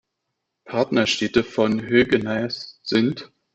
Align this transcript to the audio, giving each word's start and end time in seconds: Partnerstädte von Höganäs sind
Partnerstädte 0.65 1.43
von 1.43 1.79
Höganäs 1.83 2.79
sind 2.81 3.31